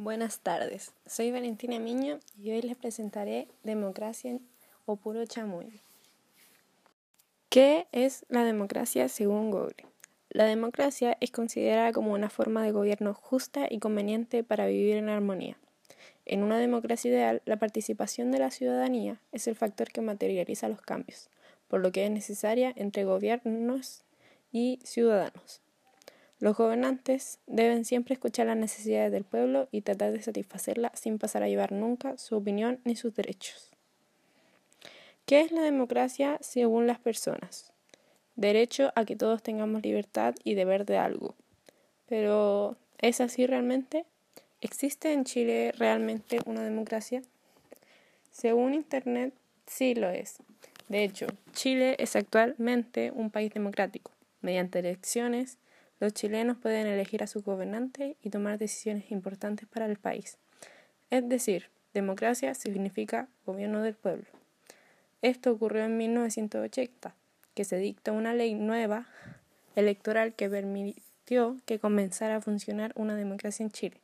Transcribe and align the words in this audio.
Buenas 0.00 0.38
tardes, 0.38 0.92
soy 1.06 1.32
Valentina 1.32 1.80
Miño 1.80 2.20
y 2.40 2.52
hoy 2.52 2.62
les 2.62 2.76
presentaré 2.76 3.48
Democracia 3.64 4.38
o 4.86 4.94
puro 4.94 5.26
chamuy. 5.26 5.80
¿Qué 7.48 7.88
es 7.90 8.24
la 8.28 8.44
democracia 8.44 9.08
según 9.08 9.50
Google? 9.50 9.74
La 10.30 10.44
democracia 10.44 11.16
es 11.18 11.32
considerada 11.32 11.90
como 11.90 12.12
una 12.12 12.30
forma 12.30 12.62
de 12.62 12.70
gobierno 12.70 13.12
justa 13.12 13.66
y 13.68 13.80
conveniente 13.80 14.44
para 14.44 14.68
vivir 14.68 14.98
en 14.98 15.08
armonía. 15.08 15.58
En 16.26 16.44
una 16.44 16.58
democracia 16.58 17.10
ideal, 17.10 17.42
la 17.44 17.56
participación 17.56 18.30
de 18.30 18.38
la 18.38 18.52
ciudadanía 18.52 19.20
es 19.32 19.48
el 19.48 19.56
factor 19.56 19.90
que 19.90 20.00
materializa 20.00 20.68
los 20.68 20.80
cambios, 20.80 21.28
por 21.66 21.80
lo 21.80 21.90
que 21.90 22.04
es 22.04 22.10
necesaria 22.12 22.72
entre 22.76 23.02
gobiernos 23.02 24.04
y 24.52 24.78
ciudadanos. 24.84 25.60
Los 26.40 26.56
gobernantes 26.56 27.40
deben 27.46 27.84
siempre 27.84 28.14
escuchar 28.14 28.46
las 28.46 28.56
necesidades 28.56 29.10
del 29.10 29.24
pueblo 29.24 29.68
y 29.72 29.80
tratar 29.80 30.12
de 30.12 30.22
satisfacerlas 30.22 30.92
sin 30.98 31.18
pasar 31.18 31.42
a 31.42 31.48
llevar 31.48 31.72
nunca 31.72 32.16
su 32.16 32.36
opinión 32.36 32.80
ni 32.84 32.94
sus 32.94 33.14
derechos. 33.14 33.70
¿Qué 35.26 35.40
es 35.40 35.50
la 35.50 35.62
democracia 35.62 36.38
según 36.40 36.86
las 36.86 37.00
personas? 37.00 37.72
Derecho 38.36 38.92
a 38.94 39.04
que 39.04 39.16
todos 39.16 39.42
tengamos 39.42 39.82
libertad 39.82 40.34
y 40.44 40.54
deber 40.54 40.86
de 40.86 40.96
algo. 40.96 41.34
Pero, 42.08 42.76
¿es 42.98 43.20
así 43.20 43.46
realmente? 43.46 44.06
¿Existe 44.60 45.12
en 45.12 45.24
Chile 45.24 45.72
realmente 45.76 46.38
una 46.46 46.62
democracia? 46.62 47.22
Según 48.30 48.74
Internet, 48.74 49.34
sí 49.66 49.94
lo 49.94 50.08
es. 50.08 50.38
De 50.88 51.02
hecho, 51.02 51.26
Chile 51.52 51.96
es 51.98 52.16
actualmente 52.16 53.10
un 53.10 53.30
país 53.30 53.52
democrático. 53.52 54.12
Mediante 54.40 54.78
elecciones, 54.78 55.58
los 56.00 56.12
chilenos 56.14 56.56
pueden 56.58 56.86
elegir 56.86 57.22
a 57.22 57.26
su 57.26 57.42
gobernante 57.42 58.16
y 58.22 58.30
tomar 58.30 58.58
decisiones 58.58 59.10
importantes 59.10 59.66
para 59.68 59.86
el 59.86 59.96
país. 59.96 60.38
Es 61.10 61.28
decir, 61.28 61.70
democracia 61.94 62.54
significa 62.54 63.28
gobierno 63.44 63.82
del 63.82 63.94
pueblo. 63.94 64.26
Esto 65.22 65.50
ocurrió 65.50 65.84
en 65.84 65.96
1980, 65.96 67.14
que 67.54 67.64
se 67.64 67.78
dictó 67.78 68.12
una 68.12 68.34
ley 68.34 68.54
nueva 68.54 69.06
electoral 69.74 70.34
que 70.34 70.48
permitió 70.48 71.56
que 71.66 71.78
comenzara 71.78 72.36
a 72.36 72.40
funcionar 72.40 72.92
una 72.94 73.16
democracia 73.16 73.64
en 73.64 73.70
Chile, 73.70 74.00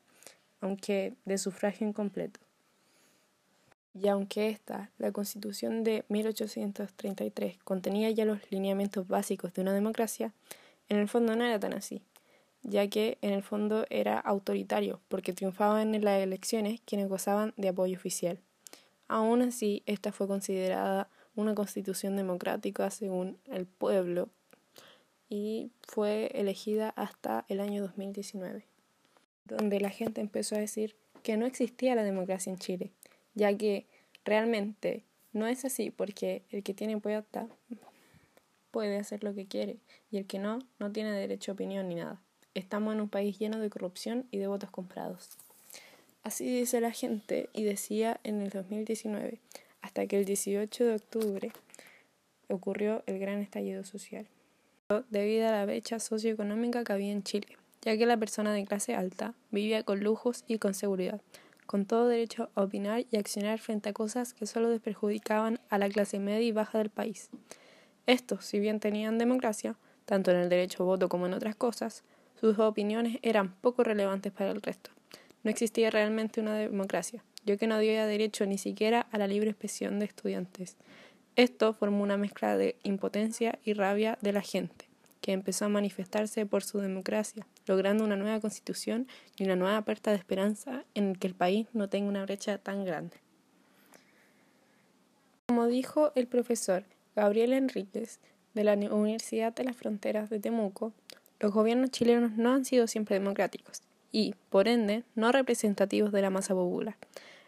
aunque 0.61 1.14
de 1.25 1.39
sufragio 1.39 1.86
incompleto. 1.86 2.41
Y 3.95 4.08
aunque 4.08 4.48
esta, 4.48 4.91
la 4.98 5.12
Constitución 5.12 5.84
de 5.84 6.05
1833, 6.08 7.58
contenía 7.62 8.11
ya 8.11 8.25
los 8.25 8.41
lineamientos 8.51 9.06
básicos 9.06 9.55
de 9.55 9.62
una 9.62 9.73
democracia, 9.73 10.33
en 10.88 10.98
el 10.98 11.08
fondo 11.08 11.34
no 11.36 11.44
era 11.44 11.58
tan 11.58 11.72
así, 11.72 12.02
ya 12.62 12.88
que 12.88 13.18
en 13.20 13.32
el 13.32 13.42
fondo 13.42 13.84
era 13.90 14.18
autoritario, 14.18 15.00
porque 15.08 15.32
triunfaban 15.32 15.94
en 15.94 16.04
las 16.04 16.22
elecciones 16.22 16.80
quienes 16.84 17.08
gozaban 17.08 17.52
de 17.56 17.68
apoyo 17.68 17.96
oficial. 17.96 18.38
Aún 19.08 19.42
así, 19.42 19.82
esta 19.86 20.12
fue 20.12 20.27
considerada 20.27 21.08
una 21.36 21.55
constitución 21.55 22.16
democrática 22.16 22.90
según 22.90 23.38
el 23.46 23.66
pueblo 23.66 24.28
y 25.28 25.70
fue 25.82 26.30
elegida 26.34 26.90
hasta 26.90 27.44
el 27.48 27.60
año 27.60 27.82
2019, 27.82 28.66
donde 29.44 29.80
la 29.80 29.90
gente 29.90 30.20
empezó 30.20 30.55
a 30.55 30.60
decir 30.60 30.96
que 31.22 31.36
no 31.36 31.46
existía 31.46 31.94
la 31.94 32.05
democracia 32.05 32.50
en 32.50 32.58
Chile, 32.58 32.92
ya 33.34 33.56
que 33.56 33.86
realmente 34.24 35.05
no 35.32 35.46
es 35.46 35.64
así 35.64 35.90
porque 35.90 36.42
el 36.50 36.62
que 36.62 36.74
tiene 36.74 36.98
poder 37.00 37.24
puede 38.75 38.98
hacer 38.98 39.22
lo 39.22 39.33
que 39.36 39.47
quiere 39.47 39.77
y 40.11 40.17
el 40.17 40.27
que 40.27 40.41
no, 40.41 40.58
no 40.80 40.91
tiene 40.91 41.12
derecho 41.12 41.53
a 41.53 41.55
opinión 41.55 41.89
ni 41.89 41.94
nada. 41.94 42.20
Estamos 42.55 42.92
en 42.92 43.00
un 43.00 43.08
país 43.08 43.39
lleno 43.39 43.61
de 43.61 43.70
corrupción 43.70 44.27
y 44.33 44.39
de 44.39 44.48
votos 44.48 44.69
comprados. 44.70 45.30
Así 46.25 46.44
dice 46.44 46.80
la 46.80 46.91
gente 46.91 47.48
y 47.52 47.62
decía 47.62 48.19
en 48.25 48.42
el 48.42 48.50
2019, 48.50 49.39
hasta 49.80 50.08
que 50.08 50.19
el 50.19 50.25
18 50.25 50.86
de 50.86 50.95
octubre 50.97 51.52
ocurrió 52.48 53.05
el 53.06 53.20
gran 53.20 53.39
estallido 53.39 53.85
social, 53.85 54.27
debido 55.08 55.46
a 55.46 55.52
la 55.52 55.67
brecha 55.67 56.01
socioeconómica 56.01 56.83
que 56.83 56.95
había 56.95 57.12
en 57.12 57.23
Chile, 57.23 57.56
ya 57.80 57.96
que 57.96 58.06
la 58.06 58.17
persona 58.17 58.52
de 58.52 58.64
clase 58.64 58.96
alta 58.96 59.35
vivía 59.52 59.85
con 59.85 60.01
lujos 60.01 60.42
y 60.48 60.58
con 60.58 60.74
seguridad, 60.74 61.20
con 61.67 61.86
todo 61.86 62.08
derecho 62.08 62.51
a 62.56 62.64
opinar 62.64 63.05
y 63.08 63.18
accionar 63.18 63.61
frente 63.61 63.91
a 63.91 63.92
cosas 63.92 64.35
que 64.35 64.46
solo 64.46 64.68
desperjudicaban 64.68 65.61
a 65.70 65.79
la 65.79 65.89
clase 65.89 66.18
media 66.18 66.48
y 66.48 66.51
baja 66.51 66.79
del 66.79 66.91
país. 66.91 67.30
Estos, 68.07 68.45
si 68.45 68.59
bien 68.59 68.81
tenían 68.81 69.19
democracia, 69.19 69.77
tanto 70.05 70.31
en 70.31 70.37
el 70.37 70.48
derecho 70.48 70.83
a 70.83 70.87
voto 70.87 71.09
como 71.09 71.27
en 71.27 71.35
otras 71.35 71.57
cosas, 71.57 72.05
sus 72.39 72.59
opiniones 72.59 73.19
eran 73.23 73.55
poco 73.55 73.85
relevantes 73.85 74.33
para 74.33 74.51
el 74.51 74.61
resto. 74.61 74.91
No 75.42 75.51
existía 75.51 75.91
realmente 75.91 76.41
una 76.41 76.55
democracia, 76.55 77.25
yo 77.45 77.59
que 77.59 77.67
no 77.67 77.79
dio 77.79 78.07
derecho 78.07 78.47
ni 78.47 78.59
siquiera 78.59 79.07
a 79.11 79.19
la 79.19 79.27
libre 79.27 79.51
expresión 79.51 79.98
de 79.98 80.07
estudiantes. 80.07 80.77
Esto 81.37 81.73
formó 81.73 82.03
una 82.03 82.17
mezcla 82.17 82.57
de 82.57 82.77
impotencia 82.83 83.59
y 83.65 83.73
rabia 83.73 84.19
de 84.21 84.33
la 84.33 84.42
gente, 84.42 84.89
que 85.21 85.33
empezó 85.33 85.65
a 85.65 85.71
manifestarse 85.71 86.47
por 86.47 86.63
su 86.63 86.79
democracia, 86.79 87.47
logrando 87.67 88.05
una 88.05 88.17
nueva 88.17 88.41
constitución 88.41 89.09
y 89.36 89.45
una 89.45 89.57
nueva 89.57 89.83
puerta 89.83 90.11
de 90.11 90.19
esperanza 90.19 90.85
en 90.95 91.15
que 91.15 91.27
el 91.27 91.35
país 91.35 91.67
no 91.73 91.89
tenga 91.89 92.09
una 92.09 92.25
brecha 92.25 92.59
tan 92.59 92.85
grande. 92.85 93.17
Como 95.47 95.67
dijo 95.67 96.13
el 96.15 96.27
profesor, 96.27 96.85
Gabriel 97.17 97.52
Enríquez, 97.52 98.19
de 98.55 98.64
la 98.64 98.75
Universidad 98.75 99.52
de 99.52 99.64
las 99.64 99.77
Fronteras 99.77 100.30
de 100.30 100.41
Temuco, 100.41 100.92
los 101.41 101.52
gobiernos 101.52 101.91
chilenos 101.91 102.33
no 102.33 102.52
han 102.52 102.64
sido 102.64 102.86
siempre 102.86 103.19
democráticos 103.19 103.83
y, 104.11 104.35
por 104.51 104.69
ende, 104.69 105.05
no 105.14 105.33
representativos 105.33 106.13
de 106.13 106.23
la 106.23 106.30
masa 106.30 106.55
popular. 106.55 106.97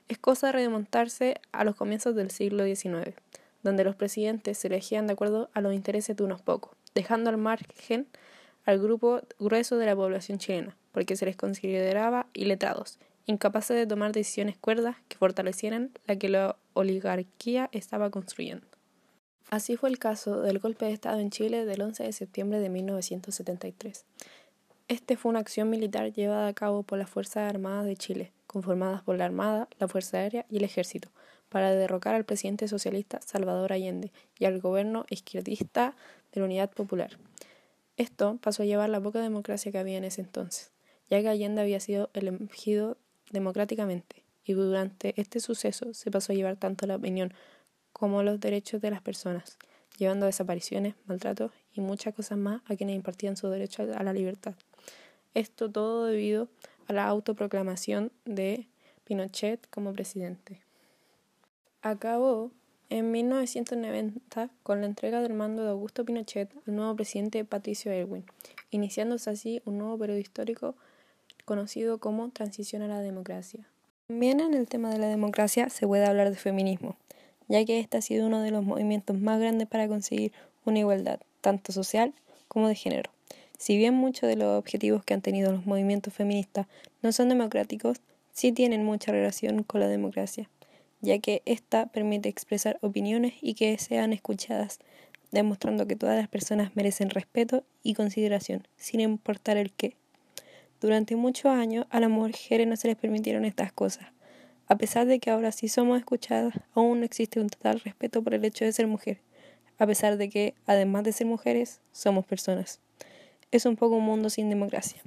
Es 0.09 0.19
cosa 0.19 0.49
de 0.49 0.53
remontarse 0.53 1.41
a 1.53 1.65
los 1.65 1.75
comienzos 1.75 2.15
del 2.15 2.31
siglo 2.31 2.65
XIX, 2.65 3.15
donde 3.62 3.82
los 3.82 3.97
presidentes 3.97 4.59
se 4.59 4.69
elegían 4.69 5.06
de 5.06 5.15
acuerdo 5.15 5.50
a 5.53 5.60
los 5.60 5.75
intereses 5.75 6.16
de 6.16 6.25
unos 6.25 6.43
pocos, 6.43 6.76
dejando 6.94 7.31
al 7.31 7.37
margen 7.37 8.06
al 8.65 8.81
grupo 8.81 9.21
grueso 9.38 9.78
de 9.78 9.87
la 9.87 9.97
población 9.97 10.38
chilena, 10.38 10.76
porque 10.93 11.16
se 11.16 11.25
les 11.25 11.37
consideraba 11.37 12.26
iletrados, 12.34 12.99
incapaces 13.26 13.76
de 13.76 13.87
tomar 13.87 14.12
decisiones 14.12 14.56
cuerdas 14.56 14.97
que 15.09 15.16
fortalecieran 15.16 15.91
la 16.06 16.16
que 16.16 16.28
la 16.28 16.56
oligarquía 16.75 17.69
estaba 17.72 18.10
construyendo. 18.10 18.66
Así 19.50 19.76
fue 19.76 19.90
el 19.90 19.98
caso 19.98 20.42
del 20.42 20.58
golpe 20.58 20.86
de 20.86 20.92
Estado 20.92 21.20
en 21.20 21.30
Chile 21.30 21.64
del 21.64 21.80
11 21.80 22.02
de 22.02 22.12
septiembre 22.12 22.58
de 22.58 22.68
1973. 22.68 24.04
Este 24.88 25.16
fue 25.16 25.30
una 25.30 25.38
acción 25.38 25.70
militar 25.70 26.12
llevada 26.12 26.48
a 26.48 26.52
cabo 26.52 26.82
por 26.82 26.98
las 26.98 27.08
Fuerzas 27.08 27.48
Armadas 27.48 27.86
de 27.86 27.96
Chile, 27.96 28.32
conformadas 28.48 29.02
por 29.02 29.16
la 29.16 29.24
Armada, 29.24 29.68
la 29.78 29.86
Fuerza 29.86 30.18
Aérea 30.18 30.46
y 30.50 30.56
el 30.56 30.64
Ejército, 30.64 31.10
para 31.48 31.70
derrocar 31.70 32.16
al 32.16 32.24
presidente 32.24 32.66
socialista 32.66 33.20
Salvador 33.22 33.72
Allende 33.72 34.10
y 34.36 34.46
al 34.46 34.60
gobierno 34.60 35.06
izquierdista 35.10 35.94
de 36.32 36.40
la 36.40 36.46
Unidad 36.46 36.70
Popular. 36.70 37.16
Esto 37.96 38.38
pasó 38.42 38.64
a 38.64 38.66
llevar 38.66 38.90
la 38.90 39.00
poca 39.00 39.20
democracia 39.20 39.70
que 39.70 39.78
había 39.78 39.98
en 39.98 40.04
ese 40.04 40.22
entonces, 40.22 40.72
ya 41.08 41.20
que 41.20 41.28
Allende 41.28 41.62
había 41.62 41.78
sido 41.78 42.10
elegido 42.14 42.96
democráticamente, 43.30 44.24
y 44.44 44.54
durante 44.54 45.20
este 45.20 45.38
suceso 45.38 45.94
se 45.94 46.10
pasó 46.10 46.32
a 46.32 46.36
llevar 46.36 46.56
tanto 46.56 46.86
la 46.86 46.96
opinión 46.96 47.32
como 47.98 48.22
los 48.22 48.40
derechos 48.40 48.82
de 48.82 48.90
las 48.90 49.00
personas, 49.00 49.56
llevando 49.96 50.26
a 50.26 50.28
desapariciones, 50.28 50.94
maltratos 51.06 51.50
y 51.72 51.80
muchas 51.80 52.12
cosas 52.14 52.36
más 52.36 52.60
a 52.66 52.76
quienes 52.76 52.94
impartían 52.94 53.38
su 53.38 53.48
derecho 53.48 53.84
a 53.84 54.02
la 54.02 54.12
libertad. 54.12 54.54
Esto 55.32 55.70
todo 55.70 56.04
debido 56.04 56.48
a 56.88 56.92
la 56.92 57.06
autoproclamación 57.06 58.12
de 58.26 58.66
Pinochet 59.04 59.66
como 59.70 59.94
presidente. 59.94 60.60
Acabó 61.80 62.50
en 62.90 63.12
1990 63.12 64.50
con 64.62 64.82
la 64.82 64.88
entrega 64.88 65.22
del 65.22 65.32
mando 65.32 65.62
de 65.62 65.70
Augusto 65.70 66.04
Pinochet 66.04 66.50
al 66.66 66.76
nuevo 66.76 66.94
presidente 66.96 67.46
Patricio 67.46 67.92
Erwin, 67.92 68.26
iniciándose 68.70 69.30
así 69.30 69.62
un 69.64 69.78
nuevo 69.78 69.96
periodo 69.96 70.18
histórico 70.18 70.74
conocido 71.46 71.96
como 71.96 72.28
transición 72.28 72.82
a 72.82 72.88
la 72.88 73.00
democracia. 73.00 73.66
También 74.08 74.40
en 74.40 74.52
el 74.52 74.69
tema 74.69 74.90
de 74.90 74.99
la 74.99 75.08
democracia 75.08 75.70
se 75.70 75.87
puede 75.87 76.04
hablar 76.04 76.28
de 76.28 76.37
feminismo, 76.37 76.99
ya 77.48 77.64
que 77.64 77.81
este 77.81 77.98
ha 77.98 78.02
sido 78.02 78.26
uno 78.26 78.40
de 78.43 78.50
los 78.50 78.64
movimientos 78.64 79.19
más 79.20 79.40
grandes 79.40 79.69
para 79.69 79.88
conseguir 79.88 80.32
una 80.64 80.81
igualdad, 80.81 81.20
tanto 81.40 81.72
social 81.72 82.14
como 82.48 82.69
de 82.69 82.75
género. 82.75 83.10
Si 83.58 83.76
bien 83.76 83.94
muchos 83.94 84.28
de 84.28 84.37
los 84.37 84.58
objetivos 84.58 85.04
que 85.04 85.14
han 85.14 85.22
tenido 85.22 85.52
los 85.52 85.66
movimientos 85.66 86.12
feministas 86.12 86.66
no 87.02 87.12
son 87.12 87.28
democráticos, 87.28 88.00
sí 88.32 88.52
tienen 88.52 88.84
mucha 88.84 89.12
relación 89.12 89.62
con 89.62 89.81
la 89.81 89.88
democracia, 89.88 90.50
ya 91.00 91.19
que 91.19 91.43
ésta 91.46 91.87
permite 91.87 92.28
expresar 92.28 92.78
opiniones 92.82 93.34
y 93.40 93.54
que 93.54 93.78
sean 93.78 94.12
escuchadas, 94.12 94.78
demostrando 95.31 95.87
que 95.87 95.96
todas 95.96 96.16
las 96.16 96.28
personas 96.28 96.76
merecen 96.76 97.10
respeto 97.10 97.64
y 97.82 97.94
consideración, 97.94 98.69
sin 98.76 99.00
importar 99.00 99.56
el 99.56 99.72
qué. 99.72 99.96
Durante 100.81 101.16
muchos 101.16 101.46
años 101.46 101.87
a 101.88 102.00
las 102.00 102.10
mujeres 102.10 102.66
no 102.66 102.76
se 102.76 102.88
les 102.88 102.96
permitieron 102.96 103.46
estas 103.46 103.72
cosas, 103.72 104.08
a 104.68 104.76
pesar 104.76 105.06
de 105.06 105.18
que 105.18 105.30
ahora 105.30 105.52
sí 105.52 105.68
somos 105.68 105.98
escuchadas, 105.98 106.54
aún 106.74 107.00
no 107.00 107.06
existe 107.06 107.40
un 107.40 107.48
total 107.48 107.80
respeto 107.80 108.22
por 108.22 108.34
el 108.34 108.44
hecho 108.44 108.64
de 108.64 108.72
ser 108.72 108.86
mujer, 108.86 109.20
a 109.78 109.86
pesar 109.86 110.16
de 110.16 110.28
que, 110.28 110.54
además 110.66 111.04
de 111.04 111.12
ser 111.12 111.26
mujeres, 111.26 111.80
somos 111.92 112.24
personas. 112.24 112.80
Es 113.52 113.66
un 113.66 113.76
poco 113.76 113.96
un 113.96 114.04
mundo 114.04 114.30
sin 114.30 114.50
democracia, 114.50 115.00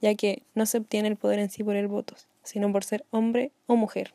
ya 0.00 0.14
que 0.14 0.42
no 0.54 0.64
se 0.66 0.78
obtiene 0.78 1.08
el 1.08 1.16
poder 1.16 1.38
en 1.40 1.50
sí 1.50 1.62
por 1.62 1.76
el 1.76 1.88
voto, 1.88 2.14
sino 2.42 2.72
por 2.72 2.84
ser 2.84 3.04
hombre 3.10 3.52
o 3.66 3.76
mujer. 3.76 4.14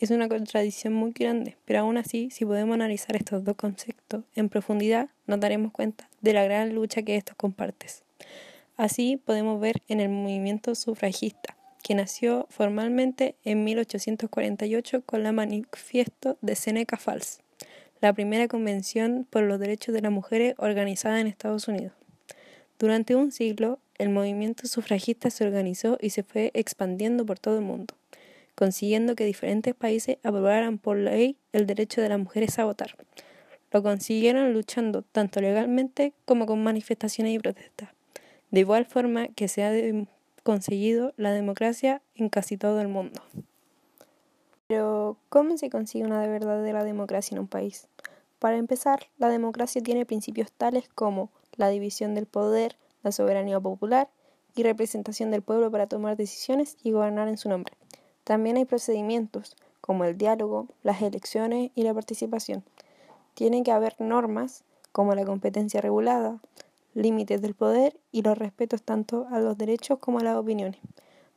Es 0.00 0.10
una 0.10 0.28
contradicción 0.28 0.92
muy 0.94 1.12
grande, 1.12 1.56
pero 1.64 1.80
aún 1.80 1.96
así, 1.96 2.28
si 2.30 2.44
podemos 2.44 2.74
analizar 2.74 3.14
estos 3.14 3.44
dos 3.44 3.54
conceptos 3.54 4.24
en 4.34 4.48
profundidad, 4.48 5.10
nos 5.26 5.38
daremos 5.38 5.70
cuenta 5.70 6.10
de 6.20 6.32
la 6.32 6.42
gran 6.42 6.74
lucha 6.74 7.02
que 7.02 7.14
estos 7.14 7.36
comparten. 7.36 7.88
Así 8.76 9.16
podemos 9.16 9.60
ver 9.60 9.80
en 9.86 10.00
el 10.00 10.08
movimiento 10.08 10.74
sufragista, 10.74 11.51
que 11.82 11.94
nació 11.94 12.46
formalmente 12.48 13.34
en 13.44 13.64
1848 13.64 15.02
con 15.02 15.22
la 15.22 15.32
Manifiesto 15.32 16.38
de 16.40 16.56
Seneca 16.56 16.96
Falls, 16.96 17.40
la 18.00 18.12
primera 18.12 18.48
convención 18.48 19.26
por 19.28 19.42
los 19.42 19.60
derechos 19.60 19.94
de 19.94 20.02
las 20.02 20.12
mujeres 20.12 20.54
organizada 20.58 21.20
en 21.20 21.26
Estados 21.26 21.68
Unidos. 21.68 21.92
Durante 22.78 23.14
un 23.14 23.32
siglo, 23.32 23.78
el 23.98 24.08
movimiento 24.08 24.66
sufragista 24.66 25.30
se 25.30 25.44
organizó 25.44 25.98
y 26.00 26.10
se 26.10 26.22
fue 26.22 26.50
expandiendo 26.54 27.26
por 27.26 27.38
todo 27.38 27.58
el 27.58 27.64
mundo 27.64 27.94
consiguiendo 28.54 29.14
que 29.14 29.24
diferentes 29.24 29.74
países 29.74 30.18
aprobaran 30.22 30.78
por 30.78 30.96
ley 30.96 31.36
el 31.52 31.66
derecho 31.66 32.00
de 32.00 32.08
las 32.08 32.18
mujeres 32.18 32.58
a 32.58 32.64
votar. 32.64 32.96
Lo 33.70 33.82
consiguieron 33.82 34.52
luchando 34.52 35.02
tanto 35.02 35.40
legalmente 35.40 36.12
como 36.24 36.46
con 36.46 36.62
manifestaciones 36.62 37.34
y 37.34 37.38
protestas, 37.38 37.90
de 38.50 38.60
igual 38.60 38.84
forma 38.84 39.28
que 39.28 39.48
se 39.48 39.62
ha 39.62 39.70
conseguido 40.42 41.12
la 41.16 41.32
democracia 41.32 42.02
en 42.14 42.28
casi 42.28 42.56
todo 42.56 42.80
el 42.80 42.88
mundo. 42.88 43.20
Pero, 44.66 45.16
¿cómo 45.28 45.56
se 45.56 45.70
consigue 45.70 46.04
una 46.04 46.26
verdadera 46.26 46.84
democracia 46.84 47.34
en 47.34 47.40
un 47.40 47.48
país? 47.48 47.88
Para 48.38 48.56
empezar, 48.56 49.08
la 49.18 49.28
democracia 49.28 49.82
tiene 49.82 50.06
principios 50.06 50.50
tales 50.50 50.88
como 50.94 51.30
la 51.56 51.68
división 51.68 52.14
del 52.14 52.26
poder, 52.26 52.76
la 53.02 53.12
soberanía 53.12 53.60
popular 53.60 54.08
y 54.54 54.62
representación 54.62 55.30
del 55.30 55.42
pueblo 55.42 55.70
para 55.70 55.86
tomar 55.86 56.16
decisiones 56.16 56.76
y 56.82 56.92
gobernar 56.92 57.28
en 57.28 57.38
su 57.38 57.48
nombre. 57.48 57.74
También 58.24 58.56
hay 58.56 58.64
procedimientos 58.64 59.56
como 59.80 60.04
el 60.04 60.16
diálogo, 60.16 60.68
las 60.82 61.02
elecciones 61.02 61.70
y 61.74 61.82
la 61.82 61.92
participación. 61.94 62.64
Tiene 63.34 63.62
que 63.62 63.72
haber 63.72 63.94
normas 64.00 64.64
como 64.92 65.14
la 65.14 65.24
competencia 65.24 65.80
regulada, 65.80 66.38
límites 66.94 67.40
del 67.42 67.54
poder 67.54 67.96
y 68.10 68.22
los 68.22 68.36
respetos 68.38 68.82
tanto 68.82 69.26
a 69.30 69.38
los 69.38 69.56
derechos 69.56 69.98
como 69.98 70.18
a 70.18 70.22
las 70.22 70.36
opiniones. 70.36 70.80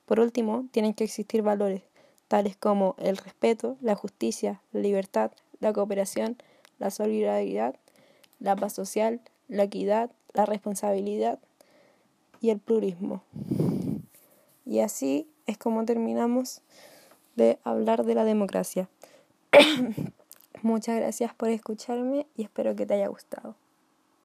Por 0.06 0.19
último, 0.19 0.66
tienen 0.72 0.94
que 0.94 1.04
existir 1.04 1.42
valores 1.42 1.81
tales 2.28 2.57
como 2.57 2.96
el 2.98 3.18
respeto, 3.18 3.78
la 3.81 3.96
justicia, 3.96 4.62
la 4.72 4.81
libertad, 4.81 5.31
la 5.60 5.74
cooperación, 5.74 6.38
la 6.80 6.92
solidaridad, 6.92 7.75
la 8.40 8.56
paz 8.56 8.74
social, 8.74 9.22
la 9.48 9.63
equidad, 9.63 10.12
la 10.34 10.46
responsabilidad 10.46 11.40
y 12.42 12.50
el 12.50 12.60
plurismo. 12.60 13.24
Y 14.66 14.80
así 14.80 15.28
es 15.46 15.58
como 15.58 15.86
terminamos 15.86 16.62
de 17.36 17.60
hablar 17.63 18.06
de 18.06 18.16
la 18.16 18.24
democracia. 18.24 18.90
Muchas 20.62 20.98
gracias 20.98 21.34
por 21.34 21.50
escucharme 21.50 22.25
y 22.36 22.44
espero 22.44 22.75
que 22.75 22.86
te 22.86 22.96
haya 22.96 23.08
gustado. 23.08 23.56